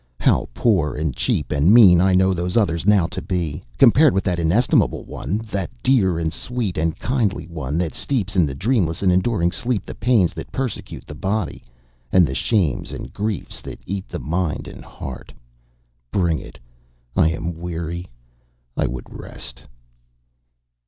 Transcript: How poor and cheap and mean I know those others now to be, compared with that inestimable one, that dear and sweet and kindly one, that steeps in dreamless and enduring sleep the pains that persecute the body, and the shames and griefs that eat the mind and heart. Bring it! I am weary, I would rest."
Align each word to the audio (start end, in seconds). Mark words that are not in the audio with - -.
How 0.19 0.49
poor 0.55 0.95
and 0.95 1.15
cheap 1.15 1.51
and 1.51 1.71
mean 1.71 2.01
I 2.01 2.15
know 2.15 2.33
those 2.33 2.57
others 2.57 2.87
now 2.87 3.05
to 3.05 3.21
be, 3.21 3.61
compared 3.77 4.15
with 4.15 4.23
that 4.23 4.39
inestimable 4.39 5.05
one, 5.05 5.37
that 5.51 5.69
dear 5.83 6.17
and 6.17 6.33
sweet 6.33 6.75
and 6.75 6.97
kindly 6.97 7.45
one, 7.45 7.77
that 7.77 7.93
steeps 7.93 8.35
in 8.35 8.47
dreamless 8.47 9.03
and 9.03 9.11
enduring 9.11 9.51
sleep 9.51 9.85
the 9.85 9.93
pains 9.93 10.33
that 10.33 10.51
persecute 10.51 11.05
the 11.05 11.13
body, 11.13 11.63
and 12.11 12.25
the 12.25 12.33
shames 12.33 12.91
and 12.91 13.13
griefs 13.13 13.61
that 13.61 13.79
eat 13.85 14.09
the 14.09 14.17
mind 14.17 14.67
and 14.67 14.83
heart. 14.83 15.31
Bring 16.11 16.39
it! 16.39 16.57
I 17.15 17.29
am 17.29 17.59
weary, 17.59 18.07
I 18.75 18.87
would 18.87 19.05
rest." 19.07 19.61